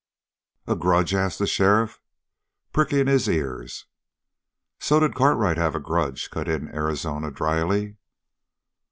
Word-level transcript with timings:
"A 0.65 0.75
grudge?" 0.75 1.13
asked 1.13 1.37
the 1.37 1.45
sheriff, 1.45 2.01
pricking 2.73 3.05
his 3.05 3.27
ears. 3.27 3.85
"So 4.79 4.99
did 4.99 5.13
Cartwright 5.13 5.57
have 5.57 5.75
a 5.75 5.79
grudge," 5.79 6.31
cut 6.31 6.47
in 6.47 6.73
Arizona 6.73 7.29
dryly. 7.29 7.97